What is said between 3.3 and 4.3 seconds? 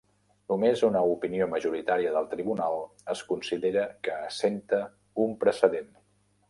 considera que